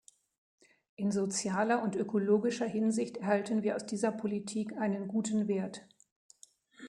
[0.95, 5.81] In sozialer und ökologischer Hinsicht erhalten wir aus dieser Politik einen guten Wert.